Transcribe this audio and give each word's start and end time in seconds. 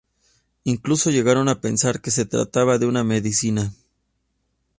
Incluso 0.63 1.11
llegaron 1.11 1.47
a 1.47 1.61
pensar 1.61 2.01
que 2.01 2.09
se 2.09 2.25
trataba 2.25 2.79
de 2.79 2.87
una 2.87 3.03
medicina. 3.03 3.71